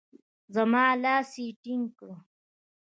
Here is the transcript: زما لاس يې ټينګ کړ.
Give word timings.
زما 0.55 0.85
لاس 1.03 1.31
يې 1.41 1.47
ټينګ 1.61 1.85
کړ. 1.97 2.09